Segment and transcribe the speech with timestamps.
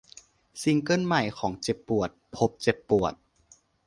[0.61, 3.13] ซิงเกิลใหม่ของ เจ็บปวด พบเจ็บปวด